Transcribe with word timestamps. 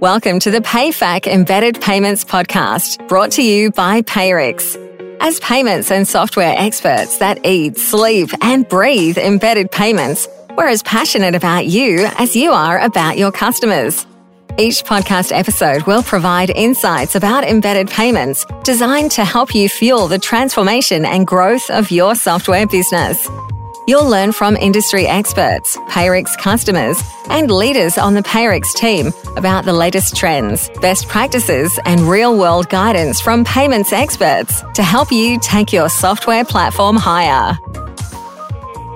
Welcome 0.00 0.40
to 0.40 0.50
the 0.50 0.62
PayFac 0.62 1.26
Embedded 1.26 1.78
Payments 1.82 2.24
Podcast, 2.24 3.06
brought 3.06 3.32
to 3.32 3.42
you 3.42 3.70
by 3.70 4.00
Payrix. 4.00 4.74
As 5.20 5.38
payments 5.40 5.90
and 5.90 6.08
software 6.08 6.54
experts 6.56 7.18
that 7.18 7.44
eat, 7.44 7.76
sleep, 7.76 8.30
and 8.40 8.66
breathe 8.66 9.18
embedded 9.18 9.70
payments, 9.70 10.26
we're 10.56 10.68
as 10.68 10.82
passionate 10.84 11.34
about 11.34 11.66
you 11.66 12.06
as 12.16 12.34
you 12.34 12.52
are 12.52 12.78
about 12.80 13.18
your 13.18 13.30
customers. 13.30 14.06
Each 14.56 14.82
podcast 14.82 15.32
episode 15.32 15.82
will 15.82 16.02
provide 16.02 16.48
insights 16.48 17.14
about 17.14 17.44
embedded 17.44 17.90
payments 17.90 18.46
designed 18.64 19.10
to 19.10 19.24
help 19.26 19.54
you 19.54 19.68
fuel 19.68 20.08
the 20.08 20.18
transformation 20.18 21.04
and 21.04 21.26
growth 21.26 21.68
of 21.68 21.90
your 21.90 22.14
software 22.14 22.66
business. 22.66 23.28
You'll 23.86 24.08
learn 24.08 24.32
from 24.32 24.56
industry 24.56 25.06
experts, 25.06 25.76
Payrix 25.88 26.36
customers, 26.36 27.02
and 27.30 27.50
leaders 27.50 27.96
on 27.96 28.12
the 28.12 28.22
Payrix 28.22 28.74
team 28.74 29.10
about 29.36 29.64
the 29.64 29.72
latest 29.72 30.14
trends, 30.14 30.68
best 30.82 31.08
practices, 31.08 31.76
and 31.86 32.02
real 32.02 32.38
world 32.38 32.68
guidance 32.68 33.22
from 33.22 33.42
payments 33.42 33.92
experts 33.92 34.62
to 34.74 34.82
help 34.82 35.10
you 35.10 35.40
take 35.40 35.72
your 35.72 35.88
software 35.88 36.44
platform 36.44 36.96
higher. 36.96 37.56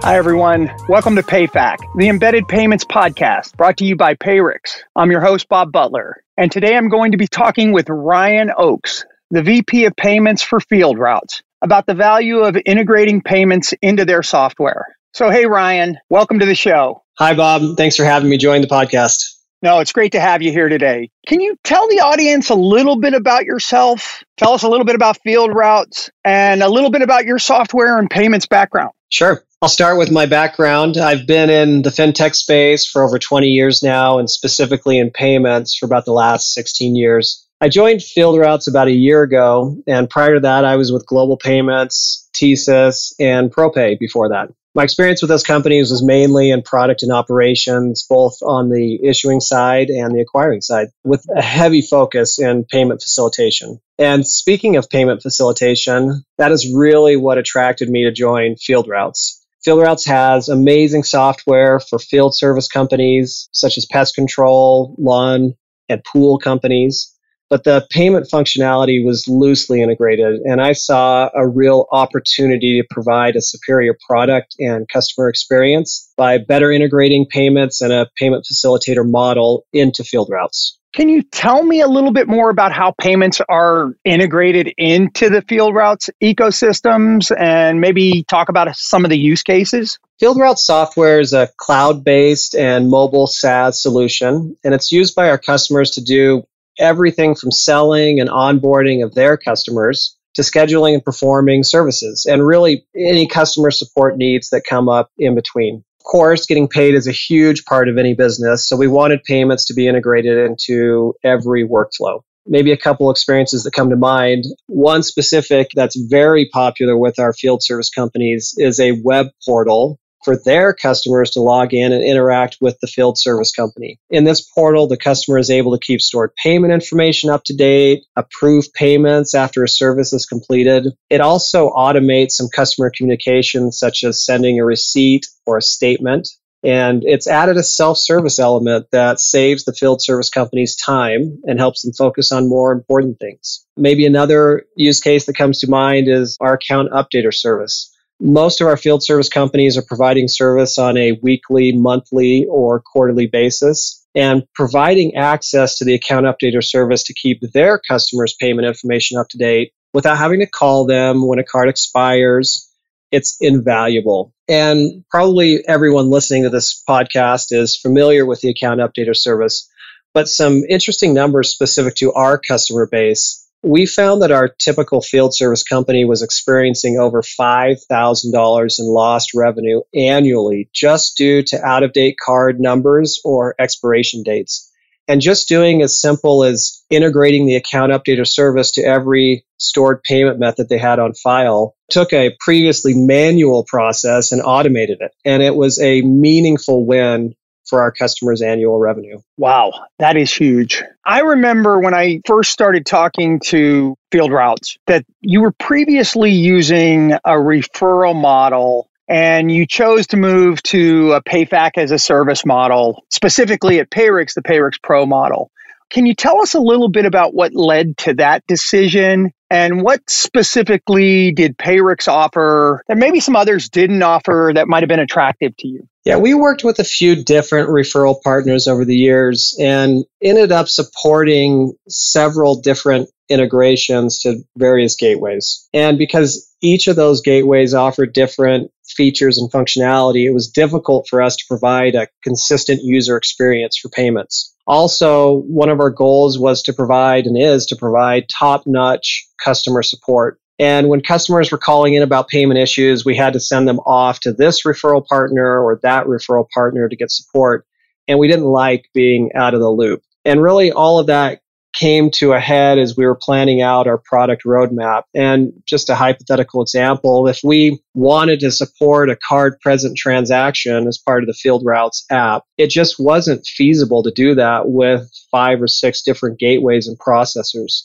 Hi, 0.03 0.17
everyone. 0.17 0.71
Welcome 0.87 1.17
to 1.17 1.23
PayFac, 1.23 1.79
the 1.97 2.11
Embedded 2.11 2.47
Payments 2.47 2.85
Podcast, 2.85 3.57
brought 3.57 3.79
to 3.79 3.87
you 3.87 3.97
by 3.97 4.15
Payrix. 4.15 4.83
I'm 4.95 5.11
your 5.11 5.23
host, 5.23 5.49
Bob 5.49 5.73
Butler, 5.73 6.23
and 6.37 6.53
today 6.53 6.77
I'm 6.77 6.91
going 6.91 7.13
to 7.13 7.19
be 7.19 7.27
talking 7.27 7.73
with 7.73 7.89
Ryan 7.89 8.51
Oakes, 8.57 9.07
the 9.31 9.43
VP 9.43 9.87
of 9.87 9.97
Payments 9.97 10.43
for 10.43 10.61
Field 10.61 10.99
Routes, 10.99 11.43
about 11.65 11.87
the 11.87 11.95
value 11.95 12.41
of 12.41 12.57
integrating 12.67 13.23
payments 13.23 13.73
into 13.81 14.05
their 14.05 14.23
software. 14.23 14.87
So, 15.15 15.31
hey, 15.31 15.47
Ryan, 15.47 15.97
welcome 16.11 16.39
to 16.41 16.47
the 16.47 16.55
show. 16.55 17.03
Hi, 17.19 17.35
Bob. 17.35 17.79
Thanks 17.79 17.97
for 17.97 18.05
having 18.05 18.29
me 18.29 18.37
join 18.37 18.61
the 18.61 18.67
podcast. 18.67 19.35
No, 19.63 19.81
it's 19.81 19.93
great 19.93 20.13
to 20.13 20.21
have 20.21 20.43
you 20.43 20.53
here 20.53 20.69
today. 20.69 21.11
Can 21.27 21.41
you 21.41 21.57
tell 21.65 21.89
the 21.89 22.01
audience 22.01 22.51
a 22.51 22.55
little 22.55 23.01
bit 23.01 23.15
about 23.15 23.47
yourself? 23.47 24.23
Tell 24.37 24.53
us 24.53 24.63
a 24.63 24.69
little 24.69 24.85
bit 24.85 24.95
about 24.95 25.17
Field 25.23 25.55
Routes 25.55 26.11
and 26.23 26.63
a 26.63 26.69
little 26.69 26.91
bit 26.91 27.01
about 27.01 27.25
your 27.25 27.39
software 27.39 27.99
and 27.99 28.11
payments 28.11 28.47
background. 28.47 28.91
Sure. 29.09 29.43
I'll 29.63 29.71
start 29.71 29.97
with 29.97 30.11
my 30.11 30.27
background. 30.27 30.99
I've 30.99 31.27
been 31.27 31.49
in 31.49 31.81
the 31.81 31.89
fintech 31.89 32.35
space 32.35 32.87
for 32.87 33.03
over 33.03 33.19
20 33.19 33.47
years 33.47 33.83
now, 33.83 34.19
and 34.19 34.29
specifically 34.29 34.99
in 34.99 35.11
payments 35.11 35.79
for 35.79 35.87
about 35.87 36.05
the 36.05 36.13
last 36.13 36.53
16 36.53 36.95
years. 36.95 37.44
I 37.61 37.69
joined 37.69 38.03
Field 38.03 38.39
Routes 38.39 38.67
about 38.67 38.89
a 38.89 38.93
year 38.93 39.23
ago, 39.23 39.77
and 39.87 40.11
prior 40.11 40.35
to 40.35 40.41
that, 40.41 40.65
I 40.65 40.77
was 40.77 40.93
with 40.93 41.07
Global 41.07 41.37
Payments, 41.37 42.29
TSYS, 42.35 43.15
and 43.21 43.51
ProPay 43.51 43.99
before 43.99 44.31
that. 44.31 44.51
My 44.75 44.83
experience 44.83 45.23
with 45.23 45.29
those 45.29 45.45
companies 45.45 45.93
was 45.93 46.03
mainly 46.03 46.51
in 46.51 46.63
product 46.63 47.05
and 47.05 47.13
operations, 47.13 48.05
both 48.11 48.39
on 48.43 48.71
the 48.71 48.99
issuing 49.05 49.39
side 49.39 49.89
and 49.89 50.13
the 50.13 50.21
acquiring 50.21 50.63
side, 50.63 50.89
with 51.05 51.25
a 51.35 51.41
heavy 51.41 51.81
focus 51.81 52.41
in 52.41 52.65
payment 52.65 53.01
facilitation. 53.01 53.79
And 54.01 54.27
speaking 54.27 54.77
of 54.77 54.91
payment 54.91 55.23
facilitation, 55.23 56.25
that 56.39 56.51
is 56.51 56.73
really 56.75 57.17
what 57.17 57.39
attracted 57.39 57.89
me 57.89 58.03
to 58.05 58.13
join 58.13 58.57
Field 58.57 58.89
Routes. 58.89 59.47
Field 59.65 59.81
Routes 59.81 60.05
has 60.07 60.49
amazing 60.49 61.05
software 61.05 61.79
for 61.79 62.01
field 62.01 62.37
service 62.37 62.67
companies 62.67 63.49
such 63.53 63.79
as 63.79 63.87
pest 63.87 64.17
control, 64.17 64.97
lawn, 64.99 65.55
and 65.89 66.03
pool 66.03 66.39
companies. 66.39 67.14
But 67.51 67.65
the 67.65 67.87
payment 67.91 68.27
functionality 68.33 69.05
was 69.05 69.29
loosely 69.29 69.83
integrated, 69.83 70.41
and 70.45 70.61
I 70.61 70.73
saw 70.73 71.31
a 71.35 71.47
real 71.47 71.87
opportunity 71.93 72.81
to 72.81 72.87
provide 72.91 73.37
a 73.37 73.43
superior 73.43 73.97
product 74.09 74.57
and 74.59 74.89
customer 74.89 75.29
experience 75.29 76.13
by 76.17 76.39
better 76.39 76.73
integrating 76.73 77.27
payments 77.29 77.81
and 77.81 77.93
a 77.93 78.09
payment 78.19 78.47
facilitator 78.51 79.09
model 79.09 79.67
into 79.73 80.05
Field 80.05 80.29
Routes. 80.31 80.79
Can 80.95 81.09
you 81.09 81.23
tell 81.23 81.65
me 81.65 81.81
a 81.81 81.89
little 81.89 82.13
bit 82.13 82.29
more 82.29 82.51
about 82.51 82.71
how 82.71 82.95
payments 83.01 83.41
are 83.49 83.97
integrated 84.05 84.73
into 84.79 85.29
the 85.29 85.43
field 85.43 85.75
routes 85.75 86.09
ecosystems 86.23 87.37
and 87.37 87.81
maybe 87.81 88.25
talk 88.29 88.49
about 88.49 88.75
some 88.77 89.05
of 89.05 89.11
the 89.11 89.19
use 89.19 89.43
cases? 89.43 89.99
Field 90.21 90.39
Routes 90.39 90.65
software 90.65 91.19
is 91.19 91.33
a 91.33 91.49
cloud 91.57 92.05
based 92.05 92.55
and 92.55 92.89
mobile 92.89 93.27
SaaS 93.27 93.83
solution, 93.83 94.57
and 94.63 94.73
it's 94.73 94.93
used 94.93 95.17
by 95.17 95.29
our 95.31 95.39
customers 95.39 95.91
to 95.93 96.01
do 96.01 96.45
everything 96.79 97.35
from 97.35 97.51
selling 97.51 98.21
and 98.21 98.29
onboarding 98.29 99.05
of 99.05 99.15
their 99.15 99.37
customers 99.37 100.17
to 100.35 100.43
scheduling 100.43 100.95
and 100.95 101.05
performing 101.05 101.63
services 101.63 102.27
and 102.29 102.47
really 102.47 102.85
any 102.97 103.27
customer 103.27 103.71
support 103.71 104.17
needs 104.17 104.51
that 104.51 104.63
come 104.69 104.89
up 104.89 105.11
in 105.19 105.35
between 105.35 105.85
Of 106.01 106.05
course, 106.05 106.47
getting 106.47 106.69
paid 106.69 106.95
is 106.95 107.07
a 107.07 107.13
huge 107.13 107.65
part 107.65 107.89
of 107.89 107.99
any 107.99 108.15
business. 108.15 108.69
So 108.69 108.77
we 108.77 108.89
wanted 108.89 109.23
payments 109.25 109.67
to 109.67 109.75
be 109.75 109.87
integrated 109.87 110.39
into 110.39 111.15
every 111.25 111.67
workflow. 111.67 112.21
Maybe 112.47 112.73
a 112.73 112.77
couple 112.77 113.11
experiences 113.11 113.63
that 113.63 113.73
come 113.73 113.89
to 113.89 113.97
mind. 113.97 114.45
One 114.67 115.03
specific 115.03 115.69
that's 115.75 115.97
very 115.97 116.49
popular 116.53 116.99
with 116.99 117.19
our 117.19 117.33
field 117.33 117.63
service 117.63 117.89
companies 117.89 118.55
is 118.59 118.79
a 118.79 119.01
web 119.03 119.29
portal 119.47 119.99
for 120.25 120.37
their 120.37 120.73
customers 120.73 121.31
to 121.33 121.41
log 121.41 121.75
in 121.75 121.93
and 121.93 122.03
interact 122.03 122.59
with 122.61 122.79
the 122.81 122.87
field 122.87 123.19
service 123.19 123.53
company. 123.53 123.99
In 124.11 124.25
this 124.25 124.41
portal, 124.41 124.89
the 124.89 124.97
customer 124.97 125.39
is 125.39 125.51
able 125.51 125.73
to 125.73 125.85
keep 125.85 126.01
stored 126.01 126.33
payment 126.43 126.73
information 126.73 127.31
up 127.31 127.45
to 127.45 127.55
date, 127.55 128.05
approve 128.17 128.73
payments 128.73 129.35
after 129.35 129.63
a 129.63 129.69
service 129.69 130.13
is 130.13 130.27
completed. 130.27 130.89
It 131.11 131.21
also 131.21 131.71
automates 131.71 132.33
some 132.33 132.49
customer 132.49 132.91
communication, 132.95 133.73
such 133.73 134.05
as 134.05 134.25
sending 134.25 134.59
a 134.59 134.65
receipt 134.65 135.27
or 135.47 135.59
a 135.59 135.63
statement. 135.63 136.29
And 136.65 137.03
it's 137.05 137.29
added 137.29 137.59
a 137.59 137.63
self 137.63 137.99
service 137.99 138.39
element 138.39 138.87
that 138.91 139.21
saves 139.21 139.65
the 139.65 139.75
field 139.75 140.01
service 140.03 140.31
company's 140.31 140.77
time 140.77 141.43
and 141.45 141.59
helps 141.59 141.83
them 141.83 141.93
focus 141.93 142.33
on 142.33 142.49
more 142.49 142.73
important 142.73 143.19
things. 143.21 143.67
Maybe 143.77 144.07
another 144.07 144.65
use 144.75 145.01
case 145.01 145.27
that 145.27 145.37
comes 145.37 145.59
to 145.59 145.69
mind 145.69 146.09
is 146.09 146.39
our 146.41 146.55
account 146.55 146.91
updater 146.91 147.35
service. 147.35 147.94
Most 148.21 148.61
of 148.61 148.69
our 148.69 148.77
field 148.77 149.03
service 149.03 149.29
companies 149.29 149.77
are 149.77 149.83
providing 149.83 150.29
service 150.29 150.79
on 150.79 150.97
a 150.97 151.19
weekly, 151.23 151.73
monthly, 151.73 152.47
or 152.49 152.81
quarterly 152.81 153.27
basis 153.27 154.05
and 154.15 154.45
providing 154.55 155.17
access 155.17 155.79
to 155.79 155.85
the 155.85 155.95
account 155.95 156.27
updater 156.27 156.63
service 156.63 157.03
to 157.05 157.15
keep 157.15 157.41
their 157.53 157.81
customers' 157.89 158.37
payment 158.41 158.67
information 158.67 159.19
up 159.19 159.29
to 159.29 159.39
date 159.39 159.73
without 159.93 160.19
having 160.19 160.41
to 160.41 160.47
call 160.47 160.87
them 160.87 161.27
when 161.27 161.39
a 161.39 161.45
card 161.45 161.69
expires. 161.69 162.71
It's 163.11 163.37
invaluable. 163.41 164.33
And 164.49 165.05
probably 165.11 165.67
everyone 165.67 166.11
listening 166.11 166.45
to 166.45 166.51
this 166.51 166.83
podcast 166.89 167.47
is 167.51 167.77
familiar 167.77 168.27
with 168.27 168.41
the 168.41 168.51
account 168.51 168.81
updater 168.81 169.17
service, 169.17 169.71
but 170.13 170.29
some 170.29 170.63
interesting 170.69 171.15
numbers 171.15 171.51
specific 171.51 171.97
to 171.97 172.13
our 172.13 172.39
customer 172.39 172.89
base 172.91 173.44
we 173.65 173.87
found 173.87 174.21
that 174.23 174.31
our 174.31 174.49
typical 174.49 175.01
field 175.01 175.35
service 175.35 175.63
company 175.63 176.05
was 176.05 176.23
experiencing 176.23 176.99
over 176.99 177.23
$5,000 177.23 178.79
in 178.79 178.87
lost 178.87 179.31
revenue 179.35 179.81
annually 179.95 180.69
just 180.75 181.17
due 181.17 181.43
to 181.45 181.65
out 181.65 181.83
of 181.83 181.95
date 181.95 182.17
card 182.23 182.61
numbers 182.61 183.21
or 183.25 183.55
expiration 183.59 184.23
dates. 184.23 184.71
And 185.09 185.21
just 185.21 185.49
doing 185.49 185.83
as 185.83 186.01
simple 186.01 186.45
as 186.45 186.83
integrating 186.91 187.47
the 187.47 187.57
account 187.57 187.93
updater 187.93 188.27
service 188.27 188.73
to 188.73 188.83
every 188.83 189.45
stored 189.59 190.03
payment 190.03 190.39
method 190.39 190.69
they 190.69 190.79
had 190.79 190.99
on 190.99 191.15
file 191.15 191.75
took 191.91 192.13
a 192.13 192.37
previously 192.41 192.95
manual 192.95 193.65
process 193.65 194.33
and 194.33 194.43
automated 194.43 194.99
it. 195.01 195.13
And 195.25 195.43
it 195.43 195.55
was 195.55 195.81
a 195.81 196.03
meaningful 196.03 196.87
win 196.87 197.35
for 197.67 197.81
our 197.81 197.91
customers' 197.91 198.43
annual 198.43 198.79
revenue. 198.79 199.19
Wow, 199.37 199.73
that 199.99 200.17
is 200.17 200.33
huge. 200.33 200.83
I 201.05 201.21
remember 201.21 201.81
when 201.81 201.95
I 201.95 202.21
first 202.27 202.51
started 202.51 202.87
talking 202.87 203.41
to 203.47 203.97
Field 204.11 204.33
Routes 204.33 204.79
that 204.87 205.05
you 205.21 205.41
were 205.41 205.53
previously 205.53 206.31
using 206.31 207.13
a 207.13 207.33
referral 207.33 208.15
model 208.15 208.89
and 209.09 209.53
you 209.53 209.67
chose 209.67 210.07
to 210.09 210.17
move 210.17 210.63
to 210.63 211.13
a 211.13 211.23
PayFac 211.23 211.73
as 211.77 211.91
a 211.91 211.99
service 211.99 212.47
model, 212.47 213.05
specifically 213.11 213.79
at 213.79 213.91
Payrix, 213.91 214.35
the 214.35 214.43
Payrix 214.43 214.81
Pro 214.83 215.05
model. 215.05 215.51
Can 215.91 216.07
you 216.07 216.15
tell 216.15 216.41
us 216.41 216.55
a 216.55 216.61
little 216.61 216.89
bit 216.89 217.07
about 217.07 217.35
what 217.35 217.55
led 217.55 217.97
to 217.99 218.15
that 218.15 218.47
decision 218.47 219.33
and 219.51 219.83
what 219.83 220.01
specifically 220.09 221.31
did 221.33 221.57
Payrix 221.57 222.09
offer 222.09 222.83
that 222.89 222.97
maybe 222.97 223.21
some 223.21 223.37
others 223.37 223.69
didn't 223.69 224.03
offer 224.03 224.53
that 224.55 224.67
might 224.67 224.83
have 224.83 224.89
been 224.89 224.99
attractive 224.99 225.57
to 225.59 225.69
you? 225.69 225.87
Yeah, 226.05 226.17
we 226.17 226.35
worked 226.35 226.65
with 226.65 226.81
a 226.81 226.85
few 226.85 227.23
different 227.23 227.69
referral 227.69 228.21
partners 228.23 228.67
over 228.67 228.85
the 228.85 228.97
years 228.97 229.57
and 229.59 230.05
ended 230.21 230.53
up 230.53 230.69
supporting 230.69 231.73
several 231.89 232.61
different 232.61 233.09
integrations 233.29 234.21
to 234.21 234.43
various 234.57 234.97
gateways. 234.97 235.67
And 235.73 235.97
because 235.97 236.51
each 236.61 236.89
of 236.89 236.97
those 236.97 237.23
gateways 237.23 237.73
offered 237.73 238.13
different 238.13 238.71
features 238.87 239.39
and 239.39 239.51
functionality, 239.51 240.25
it 240.25 240.33
was 240.33 240.51
difficult 240.51 241.07
for 241.09 241.23
us 241.23 241.37
to 241.37 241.45
provide 241.49 241.95
a 241.95 242.09
consistent 242.23 242.83
user 242.83 243.17
experience 243.17 243.79
for 243.79 243.89
payments. 243.89 244.54
Also, 244.67 245.43
one 245.43 245.69
of 245.69 245.81
our 245.81 245.91
goals 245.91 246.39
was 246.39 246.63
to 246.63 246.73
provide 246.73 247.27
and 247.27 247.37
is 247.37 247.67
to 247.67 247.77
provide 247.77 248.29
top 248.29 248.63
notch 248.67 249.27
customer 249.43 249.83
support 249.83 250.39
and 250.59 250.89
when 250.89 251.01
customers 251.01 251.51
were 251.51 251.59
calling 251.59 251.95
in 251.95 252.03
about 252.03 252.29
payment 252.29 252.61
issues, 252.61 253.05
we 253.05 253.17
had 253.17 253.33
to 253.33 253.41
send 253.41 253.67
them 253.67 253.81
off 253.81 254.21
to 254.21 254.33
this 254.33 254.63
referral 254.63 255.05
partner 255.05 255.61
or 255.61 255.81
that 255.83 256.07
referral 256.07 256.49
partner 256.51 256.89
to 256.89 256.97
get 256.97 257.11
support. 257.11 257.67
And 258.07 258.19
we 258.19 258.29
didn't 258.29 258.45
like 258.45 258.89
being 258.95 259.31
out 259.35 259.55
of 259.55 259.61
the 259.61 259.71
loop. 259.71 260.03
And 260.25 260.43
really, 260.43 260.71
all 260.71 260.99
of 260.99 261.09
that 261.09 261.41
came 261.75 262.11
to 262.13 262.33
a 262.33 262.41
head 262.41 262.79
as 262.79 262.97
we 262.97 263.05
were 263.05 263.19
planning 263.21 263.61
out 263.61 263.87
our 263.87 263.99
product 263.99 264.45
roadmap. 264.45 265.03
And 265.15 265.53
just 265.67 265.91
a 265.91 265.95
hypothetical 265.95 266.63
example, 266.63 267.29
if 267.29 267.41
we 267.45 267.81
wanted 267.95 268.41
to 268.41 268.51
support 268.51 269.11
a 269.11 269.19
card 269.29 269.59
present 269.61 269.97
transaction 269.97 270.87
as 270.87 270.99
part 270.99 271.23
of 271.23 271.27
the 271.27 271.35
Field 271.35 271.63
Routes 271.65 272.05
app, 272.11 272.45
it 272.57 272.71
just 272.71 272.97
wasn't 272.99 273.47
feasible 273.47 274.03
to 274.05 274.13
do 274.13 274.35
that 274.37 274.69
with 274.69 275.11
five 275.31 275.61
or 275.61 275.69
six 275.69 276.03
different 276.03 276.39
gateways 276.39 276.87
and 276.87 276.99
processors. 276.99 277.83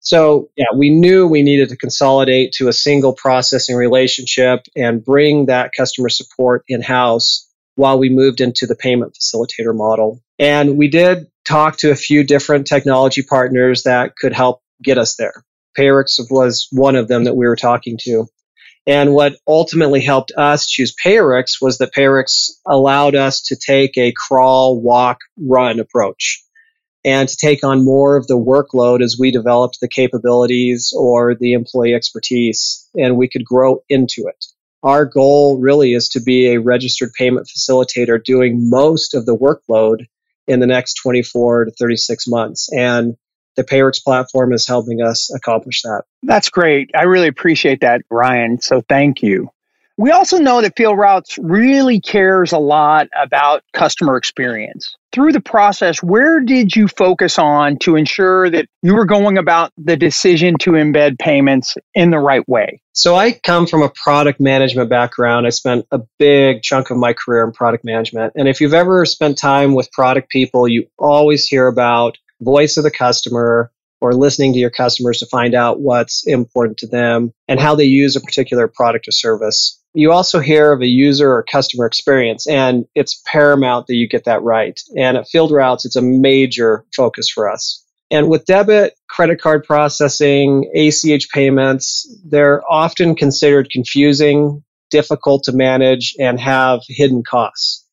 So, 0.00 0.50
yeah, 0.56 0.66
we 0.76 0.90
knew 0.90 1.28
we 1.28 1.42
needed 1.42 1.68
to 1.68 1.76
consolidate 1.76 2.52
to 2.54 2.68
a 2.68 2.72
single 2.72 3.14
processing 3.14 3.76
relationship 3.76 4.66
and 4.74 5.02
bring 5.02 5.46
that 5.46 5.70
customer 5.76 6.08
support 6.08 6.64
in 6.66 6.82
house 6.82 7.48
while 7.76 7.98
we 7.98 8.10
moved 8.10 8.40
into 8.40 8.66
the 8.66 8.74
payment 8.74 9.14
facilitator 9.14 9.74
model. 9.74 10.20
And 10.38 10.76
we 10.76 10.88
did 10.88 11.28
talk 11.44 11.78
to 11.78 11.90
a 11.90 11.96
few 11.96 12.24
different 12.24 12.66
technology 12.66 13.22
partners 13.22 13.84
that 13.84 14.16
could 14.16 14.32
help 14.32 14.62
get 14.82 14.98
us 14.98 15.16
there. 15.16 15.44
Payrix 15.78 16.18
was 16.30 16.68
one 16.70 16.96
of 16.96 17.08
them 17.08 17.24
that 17.24 17.34
we 17.34 17.46
were 17.46 17.56
talking 17.56 17.98
to. 18.02 18.26
And 18.86 19.14
what 19.14 19.36
ultimately 19.46 20.00
helped 20.00 20.32
us 20.36 20.66
choose 20.66 20.94
Payrix 21.04 21.60
was 21.60 21.78
that 21.78 21.94
Payrix 21.96 22.50
allowed 22.66 23.14
us 23.14 23.42
to 23.42 23.56
take 23.56 23.96
a 23.96 24.12
crawl, 24.12 24.80
walk, 24.80 25.18
run 25.38 25.78
approach 25.78 26.42
and 27.04 27.28
to 27.28 27.36
take 27.36 27.64
on 27.64 27.84
more 27.84 28.16
of 28.16 28.26
the 28.26 28.38
workload 28.38 29.02
as 29.02 29.16
we 29.18 29.30
developed 29.30 29.78
the 29.80 29.88
capabilities 29.88 30.92
or 30.96 31.34
the 31.34 31.52
employee 31.52 31.94
expertise 31.94 32.88
and 32.94 33.16
we 33.16 33.28
could 33.28 33.44
grow 33.44 33.82
into 33.88 34.26
it. 34.28 34.44
Our 34.82 35.04
goal 35.04 35.60
really 35.60 35.94
is 35.94 36.08
to 36.10 36.20
be 36.20 36.48
a 36.48 36.60
registered 36.60 37.12
payment 37.12 37.48
facilitator 37.48 38.22
doing 38.22 38.68
most 38.68 39.14
of 39.14 39.26
the 39.26 39.36
workload 39.36 40.06
in 40.46 40.60
the 40.60 40.66
next 40.66 40.94
24 40.94 41.66
to 41.66 41.70
36 41.72 42.26
months. 42.28 42.68
And 42.72 43.14
the 43.56 43.64
Payrix 43.64 44.02
platform 44.02 44.52
is 44.52 44.66
helping 44.66 45.02
us 45.02 45.32
accomplish 45.34 45.82
that. 45.82 46.02
That's 46.22 46.50
great. 46.50 46.90
I 46.94 47.02
really 47.02 47.28
appreciate 47.28 47.80
that, 47.80 48.02
Ryan. 48.10 48.60
So 48.60 48.82
thank 48.88 49.22
you. 49.22 49.50
We 49.98 50.10
also 50.10 50.38
know 50.38 50.62
that 50.62 50.76
Field 50.76 50.96
Routes 50.96 51.38
really 51.38 52.00
cares 52.00 52.52
a 52.52 52.58
lot 52.58 53.08
about 53.20 53.62
customer 53.74 54.16
experience. 54.16 54.96
Through 55.12 55.32
the 55.32 55.40
process, 55.40 56.02
where 56.02 56.40
did 56.40 56.74
you 56.74 56.88
focus 56.88 57.38
on 57.38 57.76
to 57.80 57.96
ensure 57.96 58.48
that 58.48 58.66
you 58.82 58.94
were 58.94 59.04
going 59.04 59.36
about 59.36 59.70
the 59.76 59.96
decision 59.96 60.56
to 60.60 60.70
embed 60.70 61.18
payments 61.18 61.76
in 61.94 62.10
the 62.10 62.18
right 62.18 62.46
way? 62.48 62.80
So, 62.94 63.14
I 63.14 63.32
come 63.32 63.66
from 63.66 63.82
a 63.82 63.90
product 63.90 64.40
management 64.40 64.88
background. 64.88 65.46
I 65.46 65.50
spent 65.50 65.86
a 65.90 66.00
big 66.18 66.62
chunk 66.62 66.90
of 66.90 66.96
my 66.96 67.12
career 67.12 67.44
in 67.44 67.52
product 67.52 67.84
management. 67.84 68.32
And 68.34 68.48
if 68.48 68.62
you've 68.62 68.74
ever 68.74 69.04
spent 69.04 69.36
time 69.36 69.74
with 69.74 69.92
product 69.92 70.30
people, 70.30 70.66
you 70.66 70.86
always 70.98 71.46
hear 71.46 71.66
about 71.66 72.16
voice 72.40 72.78
of 72.78 72.84
the 72.84 72.90
customer, 72.90 73.70
or 74.02 74.14
listening 74.14 74.52
to 74.52 74.58
your 74.58 74.68
customers 74.68 75.20
to 75.20 75.26
find 75.26 75.54
out 75.54 75.80
what's 75.80 76.26
important 76.26 76.76
to 76.78 76.88
them 76.88 77.32
and 77.46 77.60
how 77.60 77.76
they 77.76 77.84
use 77.84 78.16
a 78.16 78.20
particular 78.20 78.66
product 78.66 79.06
or 79.06 79.12
service. 79.12 79.78
You 79.94 80.12
also 80.12 80.40
hear 80.40 80.72
of 80.72 80.80
a 80.80 80.86
user 80.86 81.30
or 81.30 81.42
customer 81.42 81.84
experience, 81.84 82.46
and 82.46 82.86
it's 82.94 83.22
paramount 83.26 83.86
that 83.88 83.94
you 83.94 84.08
get 84.08 84.24
that 84.24 84.42
right. 84.42 84.80
And 84.96 85.18
at 85.18 85.28
Field 85.28 85.50
Routes, 85.50 85.84
it's 85.84 85.96
a 85.96 86.02
major 86.02 86.84
focus 86.96 87.28
for 87.28 87.50
us. 87.50 87.84
And 88.10 88.28
with 88.28 88.44
debit, 88.46 88.94
credit 89.08 89.40
card 89.40 89.64
processing, 89.64 90.70
ACH 90.74 91.28
payments, 91.32 92.06
they're 92.24 92.62
often 92.70 93.14
considered 93.14 93.70
confusing, 93.70 94.62
difficult 94.90 95.44
to 95.44 95.52
manage, 95.52 96.14
and 96.18 96.38
have 96.40 96.80
hidden 96.88 97.22
costs. 97.22 97.86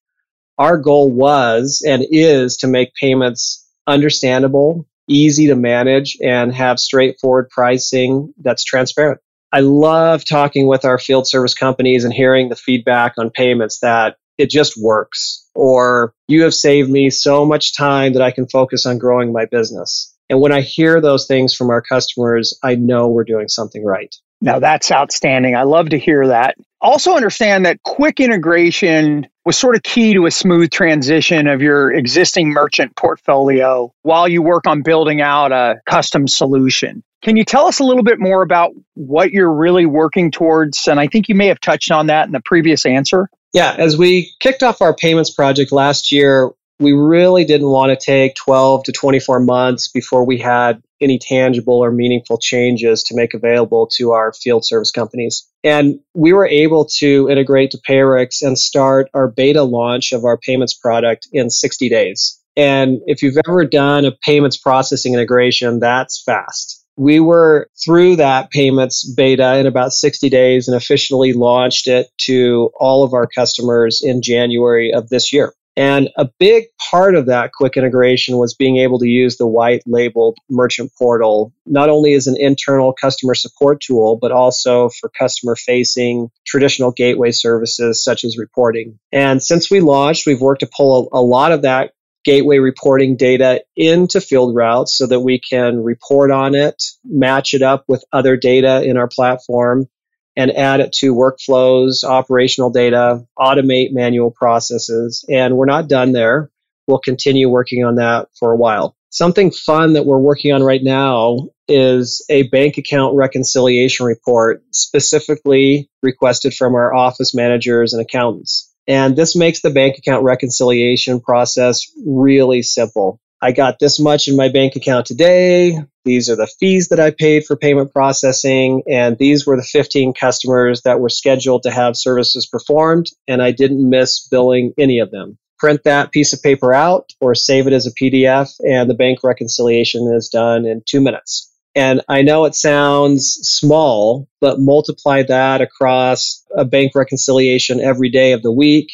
Our 0.58 0.78
goal 0.78 1.10
was 1.10 1.84
and 1.88 2.06
is 2.10 2.58
to 2.58 2.68
make 2.68 2.94
payments 2.96 3.66
understandable, 3.88 4.86
easy 5.08 5.48
to 5.48 5.56
manage, 5.56 6.18
and 6.22 6.54
have 6.54 6.80
straightforward 6.80 7.50
pricing 7.50 8.34
that's 8.42 8.64
transparent. 8.64 9.22
I 9.52 9.62
love 9.62 10.26
talking 10.26 10.68
with 10.68 10.86
our 10.86 11.00
field 11.00 11.28
service 11.28 11.54
companies 11.54 12.04
and 12.04 12.14
hearing 12.14 12.50
the 12.50 12.56
feedback 12.56 13.14
on 13.18 13.32
payments 13.32 13.80
that 13.80 14.18
it 14.38 14.50
just 14.50 14.82
works, 14.82 15.46
or 15.56 16.14
you 16.28 16.44
have 16.44 16.54
saved 16.54 16.90
me 16.90 17.10
so 17.10 17.46
much 17.46 17.76
time 17.76 18.14
that 18.14 18.22
I 18.22 18.32
can 18.32 18.48
focus 18.48 18.86
on 18.86 18.98
growing 18.98 19.34
my 19.34 19.46
business. 19.46 20.16
And 20.30 20.40
when 20.40 20.52
I 20.52 20.62
hear 20.62 21.02
those 21.02 21.26
things 21.26 21.54
from 21.54 21.72
our 21.72 21.82
customers, 21.82 22.58
I 22.64 22.76
know 22.76 23.08
we're 23.08 23.24
doing 23.24 23.48
something 23.48 23.84
right. 23.84 24.16
Now 24.42 24.60
that's 24.60 24.92
outstanding. 24.92 25.56
I 25.56 25.64
love 25.64 25.90
to 25.90 26.00
hear 26.00 26.28
that. 26.28 26.56
Also 26.80 27.16
understand 27.16 27.66
that 27.66 27.84
quick 27.84 28.22
integration 28.22 29.28
was 29.44 29.58
sort 29.58 29.76
of 29.76 29.84
key 29.84 30.14
to 30.14 30.28
a 30.28 30.32
smooth 30.32 30.72
transition 30.72 31.48
of 31.48 31.62
your 31.62 31.92
existing 31.92 32.50
merchant 32.50 32.96
portfolio 32.96 33.92
while 34.04 34.30
you 34.30 34.42
work 34.42 34.66
on 34.66 34.82
building 34.82 35.20
out 35.20 35.52
a 35.52 35.82
custom 35.86 36.28
solution. 36.28 37.04
Can 37.22 37.36
you 37.36 37.44
tell 37.44 37.68
us 37.68 37.80
a 37.80 37.84
little 37.84 38.04
bit 38.04 38.20
more 38.20 38.42
about 38.42 38.72
what 38.94 39.32
you're 39.32 39.54
really 39.54 39.86
working 39.86 40.32
towards? 40.32 40.88
And 40.88 41.00
I 41.00 41.08
think 41.08 41.28
you 41.28 41.36
may 41.36 41.48
have 41.48 41.60
touched 41.60 41.92
on 41.92 42.08
that 42.08 42.28
in 42.28 42.32
the 42.32 42.42
previous 42.44 42.86
answer. 42.86 43.30
Yeah, 43.54 43.76
as 43.78 43.98
we 43.98 44.32
kicked 44.40 44.64
off 44.64 44.82
our 44.82 44.96
payments 44.96 45.32
project 45.32 45.72
last 45.72 46.12
year, 46.12 46.52
we 46.80 46.94
really 46.94 47.44
didn't 47.44 47.68
want 47.68 47.90
to 47.92 48.06
take 48.06 48.36
12 48.36 48.84
to 48.86 48.92
24 48.94 49.42
months 49.42 49.90
before 49.90 50.26
we 50.26 50.38
had 50.38 50.82
any 51.02 51.18
tangible 51.20 51.84
or 51.84 51.92
meaningful 51.92 52.38
changes 52.38 53.04
to 53.04 53.16
make 53.16 53.34
available 53.34 53.88
to 53.88 54.12
our 54.12 54.32
field 54.32 54.66
service 54.66 54.92
companies. 54.92 55.48
And 55.64 56.00
we 56.14 56.32
were 56.32 56.48
able 56.48 56.86
to 57.00 57.30
integrate 57.30 57.72
to 57.72 57.80
Payrix 57.80 58.42
and 58.42 58.58
start 58.58 59.10
our 59.14 59.28
beta 59.28 59.64
launch 59.64 60.14
of 60.14 60.24
our 60.24 60.38
payments 60.38 60.74
product 60.74 61.28
in 61.34 61.50
60 61.50 61.90
days. 61.90 62.40
And 62.56 63.00
if 63.06 63.24
you've 63.24 63.38
ever 63.46 63.66
done 63.66 64.06
a 64.06 64.12
payments 64.12 64.58
processing 64.58 65.14
integration, 65.14 65.80
that's 65.80 66.22
fast. 66.22 66.79
We 67.00 67.22
were 67.22 67.70
through 67.82 68.18
that 68.18 68.52
payments 68.52 69.10
beta 69.10 69.58
in 69.58 69.68
about 69.68 69.94
60 69.94 70.30
days 70.30 70.68
and 70.68 70.76
officially 70.76 71.32
launched 71.32 71.88
it 71.88 72.08
to 72.26 72.72
all 72.78 73.06
of 73.06 73.14
our 73.14 73.26
customers 73.26 74.02
in 74.04 74.22
January 74.22 74.92
of 74.92 75.08
this 75.08 75.32
year. 75.32 75.54
And 75.78 76.10
a 76.18 76.28
big 76.40 76.66
part 76.92 77.16
of 77.16 77.28
that 77.28 77.54
quick 77.54 77.78
integration 77.78 78.36
was 78.36 78.54
being 78.54 78.80
able 78.80 79.00
to 79.00 79.08
use 79.08 79.38
the 79.38 79.48
white 79.48 79.82
labeled 79.86 80.38
merchant 80.50 80.92
portal, 80.98 81.54
not 81.66 81.88
only 81.88 82.16
as 82.16 82.28
an 82.28 82.36
internal 82.38 82.92
customer 82.92 83.34
support 83.34 83.80
tool, 83.80 84.18
but 84.22 84.34
also 84.34 84.90
for 84.90 85.10
customer 85.18 85.56
facing 85.56 86.32
traditional 86.46 86.92
gateway 86.92 87.32
services 87.32 88.04
such 88.04 88.26
as 88.26 88.38
reporting. 88.38 89.00
And 89.14 89.42
since 89.42 89.72
we 89.72 89.80
launched, 89.80 90.28
we've 90.28 90.42
worked 90.42 90.62
to 90.62 90.70
pull 90.76 91.10
a, 91.14 91.20
a 91.20 91.22
lot 91.22 91.54
of 91.54 91.62
that 91.62 91.94
gateway 92.30 92.60
reporting 92.60 93.16
data 93.16 93.64
into 93.76 94.22
field 94.22 94.56
routes 94.56 94.96
so 94.96 95.08
that 95.08 95.22
we 95.22 95.40
can 95.40 95.84
report 95.84 96.30
on 96.30 96.54
it, 96.54 96.84
match 97.04 97.56
it 97.56 97.64
up 97.64 97.86
with 97.88 98.06
other 98.14 98.38
data 98.38 98.84
in 98.84 98.98
our 98.98 99.08
platform, 99.08 99.88
and 100.36 100.52
add 100.52 100.80
it 100.80 100.94
to 100.94 101.16
workflows, 101.16 102.04
operational 102.04 102.70
data, 102.70 103.26
automate 103.36 103.94
manual 103.94 104.30
processes. 104.30 105.26
And 105.28 105.58
we're 105.58 105.66
not 105.66 105.90
done 105.90 106.12
there. 106.12 106.52
We'll 106.86 107.00
continue 107.00 107.50
working 107.50 107.84
on 107.84 107.96
that 107.96 108.28
for 108.38 108.52
a 108.52 108.56
while. 108.58 108.96
Something 109.10 109.50
fun 109.50 109.94
that 109.94 110.06
we're 110.06 110.20
working 110.20 110.54
on 110.54 110.62
right 110.62 110.84
now 110.84 111.48
is 111.68 112.24
a 112.30 112.44
bank 112.50 112.78
account 112.78 113.16
reconciliation 113.16 114.06
report 114.06 114.64
specifically 114.70 115.90
requested 116.04 116.54
from 116.54 116.76
our 116.76 116.94
office 116.94 117.34
managers 117.34 117.94
and 117.94 118.04
accountants. 118.04 118.69
And 118.90 119.16
this 119.16 119.36
makes 119.36 119.62
the 119.62 119.70
bank 119.70 120.00
account 120.00 120.24
reconciliation 120.24 121.22
process 121.22 121.86
really 122.06 122.64
simple. 122.64 123.22
I 123.40 123.52
got 123.52 123.78
this 123.80 124.00
much 124.00 124.28
in 124.28 124.36
my 124.36 124.50
bank 124.50 124.76
account 124.76 125.06
today. 125.06 125.78
These 126.04 126.30
are 126.30 126.36
the 126.36 126.52
fees 126.60 126.90
that 126.90 127.00
I 127.00 127.12
paid 127.12 127.46
for 127.46 127.56
payment 127.56 127.94
processing. 127.94 128.82
And 128.90 129.16
these 129.18 129.46
were 129.46 129.56
the 129.56 129.64
15 129.64 130.14
customers 130.14 130.82
that 130.82 131.00
were 131.00 131.10
scheduled 131.10 131.64
to 131.64 131.72
have 131.72 131.96
services 131.96 132.48
performed. 132.48 133.06
And 133.28 133.44
I 133.44 133.52
didn't 133.52 133.88
miss 133.88 134.28
billing 134.28 134.74
any 134.78 135.00
of 135.00 135.12
them. 135.12 135.38
Print 135.60 135.84
that 135.84 136.12
piece 136.12 136.34
of 136.34 136.42
paper 136.42 136.74
out 136.74 137.12
or 137.22 137.36
save 137.36 137.68
it 137.68 137.74
as 137.74 137.86
a 137.86 137.94
PDF, 137.94 138.50
and 138.66 138.90
the 138.90 138.96
bank 138.96 139.20
reconciliation 139.24 140.12
is 140.16 140.30
done 140.30 140.66
in 140.66 140.82
two 140.86 141.02
minutes. 141.02 141.54
And 141.80 142.02
I 142.10 142.24
know 142.24 142.44
it 142.44 142.56
sounds 142.56 143.40
small, 143.42 144.28
but 144.42 144.60
multiply 144.60 145.24
that 145.24 145.62
across 145.62 146.46
a 146.54 146.66
bank 146.66 146.92
reconciliation 146.94 147.80
every 147.80 148.10
day 148.10 148.34
of 148.34 148.42
the 148.42 148.52
week 148.52 148.92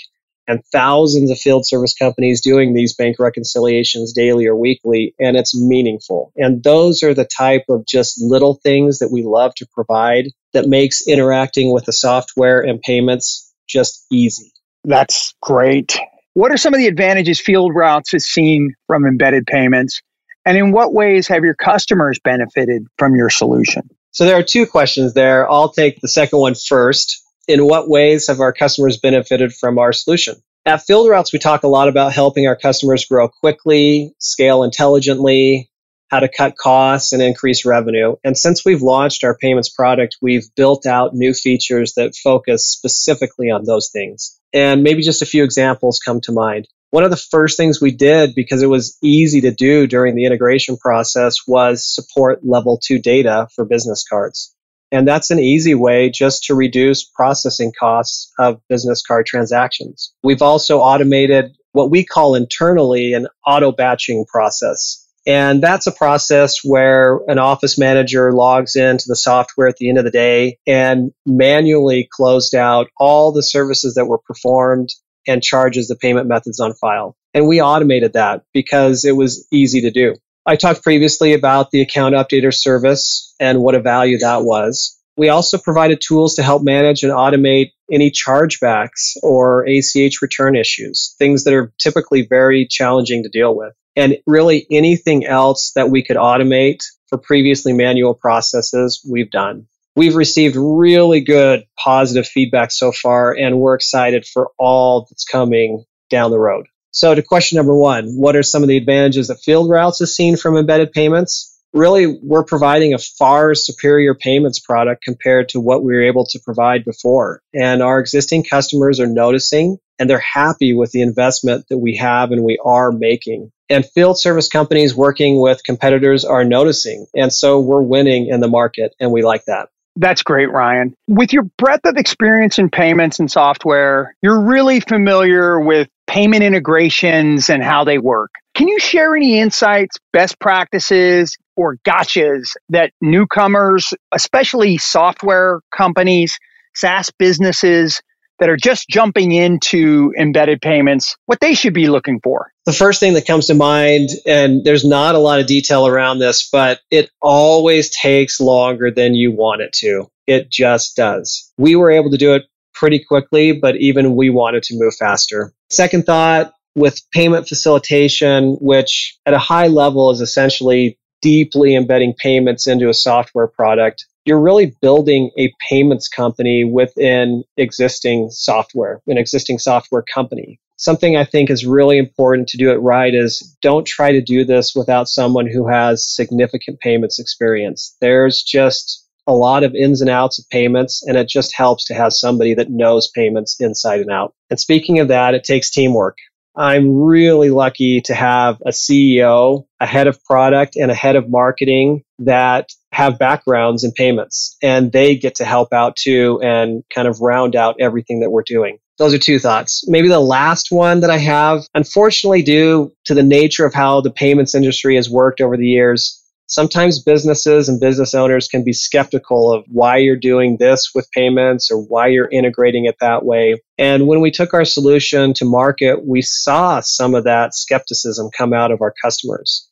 and 0.48 0.64
thousands 0.72 1.32
of 1.32 1.40
field 1.40 1.66
service 1.66 1.96
companies 1.96 2.42
doing 2.42 2.76
these 2.76 2.94
bank 2.94 3.16
reconciliations 3.18 4.14
daily 4.14 4.46
or 4.46 4.56
weekly, 4.56 5.16
and 5.20 5.36
it's 5.36 5.60
meaningful. 5.60 6.32
And 6.36 6.64
those 6.64 7.02
are 7.02 7.16
the 7.16 7.26
type 7.26 7.64
of 7.70 7.88
just 7.88 8.22
little 8.22 8.60
things 8.62 9.00
that 9.00 9.10
we 9.12 9.24
love 9.24 9.56
to 9.56 9.68
provide 9.74 10.26
that 10.54 10.68
makes 10.68 11.08
interacting 11.08 11.74
with 11.74 11.86
the 11.86 11.92
software 11.92 12.62
and 12.62 12.80
payments 12.80 13.52
just 13.68 14.06
easy. 14.12 14.52
That's 14.84 15.34
great. 15.42 15.98
What 16.36 16.52
are 16.52 16.58
some 16.58 16.76
of 16.76 16.78
the 16.78 16.86
advantages 16.86 17.42
Field 17.42 17.74
Routes 17.74 18.12
has 18.12 18.28
seen 18.28 18.76
from 18.86 19.08
embedded 19.08 19.48
payments? 19.48 20.04
And 20.46 20.58
in 20.58 20.72
what 20.72 20.94
ways 20.94 21.28
have 21.28 21.44
your 21.44 21.56
customers 21.56 22.20
benefited 22.20 22.88
from 22.98 23.16
your 23.16 23.30
solution? 23.30 23.90
So 24.12 24.26
there 24.26 24.38
are 24.38 24.44
two 24.44 24.66
questions 24.66 25.14
there. 25.14 25.50
I'll 25.50 25.72
take 25.72 26.00
the 26.02 26.08
second 26.08 26.40
one 26.40 26.56
first 26.56 27.22
in 27.48 27.66
what 27.66 27.90
ways 27.90 28.28
have 28.28 28.40
our 28.40 28.54
customers 28.54 28.98
benefited 28.98 29.54
from 29.54 29.78
our 29.78 29.94
solution? 29.94 30.36
At 30.66 30.84
Field 30.84 31.08
Routes, 31.08 31.32
we 31.32 31.40
talk 31.40 31.64
a 31.64 31.68
lot 31.68 31.88
about 31.88 32.14
helping 32.14 32.48
our 32.48 32.56
customers 32.56 33.06
grow 33.06 33.28
quickly, 33.28 34.16
scale 34.20 34.64
intelligently, 34.64 35.70
how 36.10 36.20
to 36.20 36.30
cut 36.30 36.58
costs 36.58 37.14
and 37.14 37.22
increase 37.22 37.66
revenue. 37.66 38.16
And 38.24 38.38
since 38.38 38.64
we've 38.66 38.82
launched 38.82 39.24
our 39.24 39.38
payments 39.38 39.70
product, 39.70 40.18
we've 40.22 40.48
built 40.56 40.86
out 40.86 41.14
new 41.14 41.34
features 41.34 41.94
that 41.96 42.16
focus 42.16 42.68
specifically 42.68 43.52
on 43.52 43.66
those 43.66 43.90
things. 43.92 44.40
And 44.54 44.82
maybe 44.82 45.02
just 45.02 45.22
a 45.22 45.26
few 45.26 45.44
examples 45.44 46.00
come 46.04 46.22
to 46.22 46.32
mind. 46.32 46.68
One 46.96 47.04
of 47.04 47.12
the 47.12 47.18
first 47.18 47.58
things 47.58 47.82
we 47.82 47.92
did 47.92 48.36
because 48.36 48.64
it 48.64 48.70
was 48.70 48.98
easy 49.04 49.42
to 49.42 49.52
do 49.52 49.86
during 49.86 50.16
the 50.16 50.24
integration 50.24 50.78
process 50.78 51.40
was 51.46 51.86
support 51.86 52.40
level 52.46 52.80
two 52.82 53.00
data 53.00 53.50
for 53.54 53.66
business 53.66 54.06
cards. 54.10 54.56
And 54.94 55.06
that's 55.06 55.30
an 55.30 55.38
easy 55.38 55.76
way 55.76 56.10
just 56.10 56.46
to 56.46 56.56
reduce 56.56 57.04
processing 57.04 57.74
costs 57.78 58.32
of 58.40 58.62
business 58.70 59.02
card 59.02 59.26
transactions. 59.26 60.14
We've 60.24 60.42
also 60.42 60.80
automated 60.80 61.58
what 61.74 61.92
we 61.92 62.06
call 62.06 62.34
internally 62.34 63.12
an 63.12 63.28
auto 63.46 63.74
batching 63.74 64.24
process. 64.32 65.06
And 65.28 65.62
that's 65.62 65.88
a 65.88 65.92
process 65.92 66.60
where 66.64 67.20
an 67.28 67.40
office 67.40 67.78
manager 67.78 68.32
logs 68.32 68.78
into 68.78 69.04
the 69.08 69.18
software 69.18 69.68
at 69.68 69.76
the 69.76 69.90
end 69.90 69.98
of 69.98 70.06
the 70.06 70.12
day 70.12 70.60
and 70.66 71.12
manually 71.26 72.08
closed 72.10 72.56
out 72.56 72.88
all 72.98 73.34
the 73.34 73.44
services 73.44 73.96
that 73.96 74.06
were 74.06 74.20
performed 74.20 74.92
and 75.28 75.42
charges 75.42 75.88
the 75.88 75.96
payment 75.96 76.28
methods 76.28 76.60
on 76.60 76.74
file. 76.74 77.16
And 77.34 77.48
we 77.48 77.62
automated 77.62 78.14
that 78.14 78.44
because 78.54 79.06
it 79.06 79.16
was 79.16 79.48
easy 79.52 79.82
to 79.82 79.92
do. 79.92 80.16
I 80.46 80.56
talked 80.56 80.84
previously 80.84 81.34
about 81.34 81.72
the 81.72 81.82
account 81.82 82.14
updater 82.16 82.54
service 82.54 83.34
and 83.40 83.62
what 83.62 83.76
a 83.76 83.82
value 83.82 84.20
that 84.20 84.44
was. 84.44 84.98
We 85.18 85.30
also 85.30 85.58
provided 85.58 86.02
tools 86.06 86.36
to 86.36 86.44
help 86.44 86.62
manage 86.64 87.04
and 87.04 87.12
automate 87.12 87.72
any 87.92 88.12
chargebacks 88.12 89.16
or 89.24 89.66
ACH 89.68 90.22
return 90.22 90.56
issues, 90.56 91.16
things 91.18 91.46
that 91.46 91.54
are 91.54 91.74
typically 91.80 92.28
very 92.28 92.68
challenging 92.70 93.24
to 93.24 93.30
deal 93.30 93.56
with. 93.56 93.74
And 93.96 94.18
really 94.28 94.68
anything 94.70 95.26
else 95.26 95.72
that 95.76 95.90
we 95.90 96.04
could 96.04 96.18
automate 96.18 96.84
for 97.08 97.18
previously 97.18 97.72
manual 97.72 98.14
processes, 98.14 99.06
we've 99.10 99.32
done. 99.32 99.68
We've 99.96 100.16
received 100.16 100.58
really 100.58 101.22
good 101.22 101.66
positive 101.78 102.28
feedback 102.28 102.72
so 102.72 102.92
far, 102.92 103.34
and 103.34 103.60
we're 103.60 103.76
excited 103.76 104.26
for 104.26 104.52
all 104.58 105.08
that's 105.10 105.24
coming 105.24 105.86
down 106.10 106.32
the 106.32 106.40
road. 106.40 106.68
So 106.92 107.16
to 107.16 107.22
question 107.22 107.58
number 107.58 107.76
one, 107.76 108.08
what 108.16 108.36
are 108.36 108.44
some 108.44 108.62
of 108.62 108.70
the 108.70 108.78
advantages 108.78 109.28
that 109.28 109.40
Field 109.44 109.70
Routes 109.70 110.00
has 110.00 110.16
seen 110.16 110.38
from 110.38 110.58
embedded 110.58 110.92
payments? 110.92 111.52
Really, 111.74 112.08
we're 112.08 112.46
providing 112.46 112.94
a 112.94 112.98
far 112.98 113.54
superior 113.54 114.16
payments 114.16 114.60
product 114.60 115.04
compared 115.04 115.50
to 115.50 115.60
what 115.60 115.84
we 115.84 115.94
were 115.94 116.04
able 116.04 116.26
to 116.28 116.40
provide 116.40 116.86
before. 116.86 117.42
And 117.54 117.82
our 117.82 118.00
existing 118.00 118.46
customers 118.46 119.02
are 119.02 119.08
noticing 119.08 119.78
and 120.00 120.10
they're 120.10 120.20
happy 120.20 120.74
with 120.74 120.92
the 120.92 121.02
investment 121.02 121.66
that 121.70 121.78
we 121.78 121.98
have 121.98 122.32
and 122.32 122.44
we 122.44 122.58
are 122.64 122.92
making. 122.92 123.52
And 123.70 123.86
field 123.86 124.20
service 124.20 124.48
companies 124.48 124.96
working 124.96 125.42
with 125.42 125.64
competitors 125.66 126.24
are 126.24 126.46
noticing. 126.46 127.08
And 127.16 127.34
so 127.34 127.60
we're 127.60 127.82
winning 127.82 128.28
in 128.28 128.40
the 128.40 128.48
market 128.48 128.94
and 129.00 129.12
we 129.12 129.22
like 129.22 129.44
that. 129.48 129.68
That's 129.98 130.24
great, 130.24 130.52
Ryan. 130.52 130.94
With 131.08 131.32
your 131.32 131.44
breadth 131.58 131.86
of 131.86 131.96
experience 131.96 132.60
in 132.60 132.70
payments 132.70 133.20
and 133.20 133.32
software, 133.32 134.16
you're 134.22 134.42
really 134.42 134.82
familiar 134.82 135.60
with 135.60 135.88
payment 136.08 136.44
integrations 136.44 137.50
and 137.50 137.64
how 137.64 137.84
they 137.86 137.98
work. 137.98 138.32
Can 138.54 138.68
you 138.68 138.80
share 138.80 139.16
any 139.16 139.40
insights, 139.40 139.98
best 140.12 140.40
practices, 140.40 141.38
or 141.56 141.78
gotchas 141.88 142.52
that 142.70 142.92
newcomers, 143.02 143.94
especially 144.12 144.78
software 144.78 145.62
companies, 145.76 146.38
SaaS 146.76 147.10
businesses 147.18 148.02
that 148.40 148.50
are 148.50 148.58
just 148.58 148.88
jumping 148.90 149.32
into 149.32 150.14
embedded 150.20 150.62
payments, 150.62 151.16
what 151.26 151.40
they 151.40 151.54
should 151.54 151.74
be 151.74 151.88
looking 151.88 152.20
for? 152.22 152.52
The 152.66 152.74
first 152.74 153.00
thing 153.00 153.14
that 153.14 153.28
comes 153.28 153.48
to 153.48 153.54
mind, 153.54 154.10
and 154.26 154.64
there's 154.64 154.86
not 154.86 155.16
a 155.16 155.20
lot 155.20 155.40
of 155.40 155.48
detail 155.48 155.88
around 155.88 156.20
this, 156.20 156.50
but 156.50 156.80
it 156.92 157.10
always 157.22 157.90
takes 157.90 158.40
longer 158.40 158.92
than 158.92 159.16
you 159.16 159.32
want 159.32 159.62
it 159.62 159.74
to. 159.74 160.10
It 160.28 160.50
just 160.50 160.96
does. 160.96 161.52
We 161.58 161.76
were 161.76 161.92
able 161.92 162.12
to 162.12 162.18
do 162.18 162.34
it 162.34 162.44
pretty 162.74 163.00
quickly, 163.00 163.54
but 163.54 163.78
even 163.78 164.16
we 164.16 164.30
wanted 164.30 164.64
to 164.64 164.76
move 164.78 164.96
faster. 164.96 165.54
Second 165.70 166.06
thought 166.06 166.54
with 166.76 167.02
payment 167.12 167.48
facilitation, 167.48 168.58
which 168.60 169.18
at 169.26 169.34
a 169.34 169.40
high 169.40 169.68
level 169.68 170.12
is 170.12 170.20
essentially 170.20 170.98
deeply 171.22 171.76
embedding 171.76 172.14
payments 172.14 172.68
into 172.68 172.90
a 172.90 172.94
software 172.94 173.48
product, 173.48 174.06
you're 174.26 174.42
really 174.42 174.76
building 174.82 175.32
a 175.38 175.54
payments 175.70 176.08
company 176.08 176.64
within 176.64 177.44
existing 177.58 178.30
software, 178.32 179.02
an 179.08 179.18
existing 179.18 179.60
software 179.60 180.04
company. 180.14 180.60
Something 180.78 181.16
I 181.16 181.24
think 181.24 181.50
is 181.50 181.66
really 181.66 181.98
important 181.98 182.50
to 182.50 182.58
do 182.58 182.72
it 182.72 182.76
right 182.78 183.14
is 183.14 183.56
don't 183.62 183.88
try 183.88 184.12
to 184.12 184.22
do 184.22 184.44
this 184.44 184.74
without 184.76 185.08
someone 185.08 185.48
who 185.48 185.68
has 185.68 186.06
significant 186.14 186.80
payments 186.82 187.20
experience. 187.20 187.96
There's 188.02 188.44
just 188.44 189.04
a 189.28 189.34
lot 189.34 189.64
of 189.64 189.74
ins 189.74 190.02
and 190.02 190.10
outs 190.10 190.38
of 190.38 190.50
payments, 190.50 191.04
and 191.08 191.18
it 191.18 191.30
just 191.30 191.56
helps 191.56 191.86
to 191.86 191.94
have 191.94 192.14
somebody 192.14 192.54
that 192.56 192.70
knows 192.70 193.10
payments 193.16 193.56
inside 193.60 194.02
and 194.02 194.12
out. 194.12 194.34
And 194.50 194.60
speaking 194.60 195.00
of 195.00 195.08
that, 195.08 195.34
it 195.34 195.44
takes 195.44 195.72
teamwork. 195.72 196.18
I'm 196.58 197.04
really 197.04 197.50
lucky 197.50 198.02
to 198.02 198.16
have 198.16 198.62
a 198.66 198.70
CEO, 198.70 199.66
a 199.80 199.86
head 199.86 200.08
of 200.08 200.24
product, 200.24 200.76
and 200.76 200.92
a 200.92 200.96
head 200.96 201.16
of 201.16 201.30
marketing 201.30 202.04
that 202.20 202.70
have 202.92 203.20
backgrounds 203.20 203.84
in 203.84 203.92
payments, 203.92 204.56
and 204.62 204.92
they 204.92 205.16
get 205.16 205.36
to 205.36 205.46
help 205.46 205.74
out 205.74 205.96
too 205.96 206.40
and 206.42 206.84
kind 206.94 207.08
of 207.08 207.20
round 207.20 207.56
out 207.56 207.76
everything 207.80 208.22
that 208.22 208.32
we're 208.32 208.44
doing. 208.44 208.78
Those 208.98 209.14
are 209.14 209.20
two 209.20 209.40
thoughts. 209.40 209.84
Maybe 209.88 210.08
the 210.08 210.22
last 210.22 210.68
one 210.72 211.02
that 211.02 211.10
I 211.10 211.18
have, 211.18 211.64
unfortunately, 211.74 212.44
due 212.44 212.94
to 213.06 213.14
the 213.14 213.24
nature 213.24 213.66
of 213.66 213.74
how 213.74 214.00
the 214.00 214.12
payments 214.12 214.56
industry 214.56 214.96
has 214.96 215.10
worked 215.10 215.42
over 215.42 215.58
the 215.58 215.68
years, 215.68 216.22
sometimes 216.48 217.04
businesses 217.04 217.68
and 217.68 217.80
business 217.80 218.14
owners 218.14 218.48
can 218.48 218.64
be 218.64 218.72
skeptical 218.72 219.52
of 219.52 219.66
why 219.68 219.98
you're 219.98 220.16
doing 220.16 220.58
this 220.58 220.92
with 220.96 221.12
payments 221.12 221.70
or 221.72 221.78
why 221.78 222.08
you're 222.08 222.30
integrating 222.32 222.86
it 222.86 222.96
that 223.02 223.26
way. 223.26 223.62
And 223.78 224.08
when 224.08 224.22
we 224.22 224.32
took 224.32 224.54
our 224.54 224.66
solution 224.66 225.34
to 225.36 225.46
market, 225.46 226.06
we 226.06 226.22
saw 226.22 226.80
some 226.80 227.16
of 227.16 227.26
that 227.26 227.54
skepticism 227.54 228.30
come 228.38 228.54
out 228.54 228.72
of 228.72 228.82
our 228.82 228.94
customers. 229.04 229.65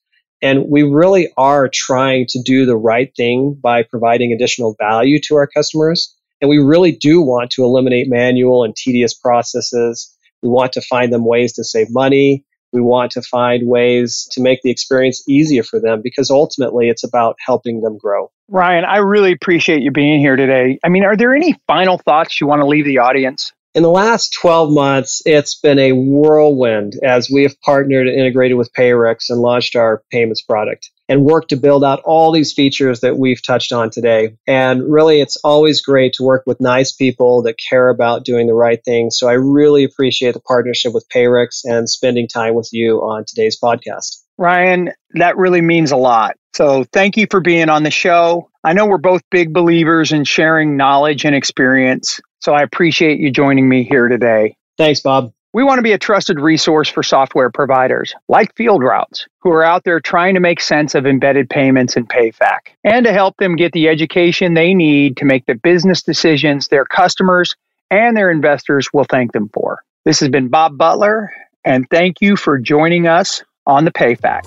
And 0.43 0.65
we 0.69 0.83
really 0.83 1.33
are 1.38 1.69
trying 1.73 2.27
to 2.29 2.41
do 2.43 2.67
the 2.67 2.77
right 2.77 3.12
thing 3.15 3.57
by 3.59 3.81
providing 3.81 4.31
additional 4.31 4.75
value 4.77 5.19
to 5.27 5.35
our 5.35 5.47
customers. 5.47 6.15
And 6.41 6.50
we 6.50 6.59
really 6.59 6.91
do 6.91 7.21
want 7.21 7.50
to 7.51 7.63
eliminate 7.63 8.07
manual 8.09 8.63
and 8.63 8.75
tedious 8.75 9.15
processes. 9.15 10.15
We 10.43 10.50
want 10.50 10.73
to 10.73 10.81
find 10.81 11.12
them 11.12 11.25
ways 11.25 11.53
to 11.53 11.63
save 11.63 11.88
money 11.89 12.45
we 12.73 12.81
want 12.81 13.12
to 13.12 13.21
find 13.21 13.67
ways 13.67 14.27
to 14.31 14.41
make 14.41 14.62
the 14.63 14.71
experience 14.71 15.23
easier 15.29 15.63
for 15.63 15.79
them 15.79 16.01
because 16.03 16.31
ultimately 16.31 16.89
it's 16.89 17.03
about 17.03 17.38
helping 17.39 17.81
them 17.81 17.97
grow. 17.97 18.31
Ryan, 18.50 18.83
I 18.83 18.97
really 18.97 19.31
appreciate 19.31 19.83
you 19.83 19.91
being 19.91 20.19
here 20.19 20.35
today. 20.35 20.79
I 20.83 20.89
mean, 20.89 21.05
are 21.05 21.15
there 21.15 21.33
any 21.33 21.55
final 21.67 22.00
thoughts 22.00 22.41
you 22.41 22.47
want 22.47 22.62
to 22.62 22.65
leave 22.65 22.85
the 22.85 22.97
audience? 22.97 23.53
In 23.75 23.81
the 23.81 23.89
last 23.89 24.33
12 24.39 24.71
months, 24.71 25.23
it's 25.25 25.59
been 25.59 25.79
a 25.79 25.93
whirlwind 25.93 26.93
as 27.03 27.31
we 27.31 27.41
have 27.41 27.59
partnered 27.61 28.07
and 28.07 28.19
integrated 28.19 28.55
with 28.55 28.71
Payrix 28.71 29.29
and 29.31 29.41
launched 29.41 29.75
our 29.75 30.03
payments 30.11 30.43
product 30.43 30.91
and 31.09 31.25
worked 31.25 31.49
to 31.49 31.55
build 31.55 31.83
out 31.83 31.99
all 32.05 32.31
these 32.31 32.53
features 32.53 32.99
that 32.99 33.17
we've 33.17 33.43
touched 33.43 33.71
on 33.71 33.89
today. 33.89 34.37
And 34.45 34.83
really, 34.93 35.21
it's 35.21 35.37
always 35.37 35.81
great 35.81 36.13
to 36.13 36.23
work 36.23 36.43
with 36.45 36.61
nice 36.61 36.91
people 36.91 37.41
that 37.43 37.55
care 37.67 37.89
about 37.89 38.25
doing 38.25 38.45
the 38.45 38.53
right 38.53 38.79
thing. 38.85 39.09
So 39.09 39.27
I 39.27 39.33
really 39.33 39.83
appreciate 39.83 40.35
the 40.35 40.39
partnership 40.39 40.93
with 40.93 41.09
Payrix 41.09 41.61
and 41.63 41.89
spending 41.89 42.27
time 42.27 42.53
with 42.53 42.69
you 42.73 42.99
on 42.99 43.25
today's 43.25 43.59
podcast. 43.59 44.22
Ryan, 44.37 44.91
that 45.11 45.37
really 45.37 45.61
means 45.61 45.91
a 45.91 45.97
lot. 45.97 46.35
So 46.53 46.83
thank 46.91 47.17
you 47.17 47.27
for 47.29 47.41
being 47.41 47.69
on 47.69 47.83
the 47.83 47.91
show. 47.91 48.49
I 48.63 48.73
know 48.73 48.85
we're 48.85 48.97
both 48.97 49.21
big 49.31 49.53
believers 49.53 50.11
in 50.11 50.23
sharing 50.23 50.77
knowledge 50.77 51.25
and 51.25 51.35
experience. 51.35 52.19
So 52.39 52.53
I 52.53 52.61
appreciate 52.61 53.19
you 53.19 53.31
joining 53.31 53.67
me 53.67 53.83
here 53.83 54.07
today. 54.07 54.55
Thanks, 54.77 55.01
Bob. 55.01 55.33
We 55.53 55.63
want 55.63 55.77
to 55.77 55.83
be 55.83 55.91
a 55.91 55.99
trusted 55.99 56.39
resource 56.39 56.89
for 56.89 57.03
software 57.03 57.51
providers 57.51 58.15
like 58.27 58.55
Field 58.55 58.81
Routes, 58.81 59.27
who 59.39 59.51
are 59.51 59.63
out 59.63 59.83
there 59.83 59.99
trying 59.99 60.33
to 60.33 60.39
make 60.39 60.59
sense 60.59 60.95
of 60.95 61.05
embedded 61.05 61.47
payments 61.47 61.95
and 61.95 62.09
PayFac, 62.09 62.73
and 62.83 63.05
to 63.05 63.13
help 63.13 63.37
them 63.37 63.55
get 63.55 63.71
the 63.71 63.87
education 63.87 64.55
they 64.55 64.73
need 64.73 65.15
to 65.17 65.25
make 65.25 65.45
the 65.45 65.53
business 65.53 66.01
decisions 66.01 66.69
their 66.69 66.85
customers 66.85 67.55
and 67.91 68.17
their 68.17 68.31
investors 68.31 68.89
will 68.93 69.03
thank 69.03 69.31
them 69.31 69.47
for. 69.53 69.83
This 70.05 70.19
has 70.21 70.29
been 70.29 70.47
Bob 70.47 70.75
Butler, 70.75 71.31
and 71.63 71.87
thank 71.91 72.19
you 72.19 72.35
for 72.35 72.57
joining 72.57 73.07
us 73.07 73.43
on 73.65 73.86
the 73.86 73.91
PayFac. 73.91 74.41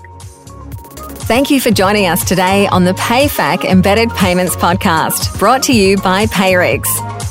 Thank 1.26 1.50
you 1.50 1.60
for 1.60 1.70
joining 1.72 2.06
us 2.06 2.24
today 2.24 2.68
on 2.68 2.84
the 2.84 2.92
PayFac 2.92 3.64
Embedded 3.64 4.10
Payments 4.10 4.54
Podcast, 4.54 5.36
brought 5.40 5.62
to 5.64 5.72
you 5.72 5.96
by 5.96 6.26
Payrix. 6.26 6.86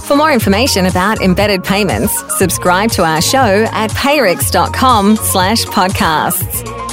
For 0.05 0.15
more 0.15 0.31
information 0.31 0.85
about 0.85 1.21
embedded 1.21 1.63
payments, 1.63 2.13
subscribe 2.37 2.91
to 2.91 3.03
our 3.05 3.21
show 3.21 3.65
at 3.71 3.89
payrix.com 3.91 5.15
slash 5.15 5.63
podcasts. 5.65 6.84